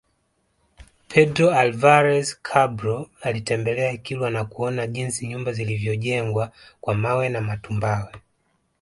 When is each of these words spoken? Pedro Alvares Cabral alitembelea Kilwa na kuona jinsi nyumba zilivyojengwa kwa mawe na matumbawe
Pedro 1.07 1.51
Alvares 1.51 2.33
Cabral 2.41 3.09
alitembelea 3.21 3.97
Kilwa 3.97 4.29
na 4.29 4.45
kuona 4.45 4.87
jinsi 4.87 5.27
nyumba 5.27 5.51
zilivyojengwa 5.53 6.51
kwa 6.81 6.95
mawe 6.95 7.29
na 7.29 7.41
matumbawe 7.41 8.11